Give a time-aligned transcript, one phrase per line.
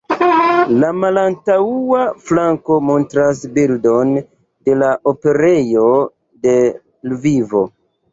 [0.83, 4.15] La malantaŭa flanko montras bildon
[4.69, 5.85] de la operejo
[6.47, 6.57] de
[7.11, 7.63] Lvivo.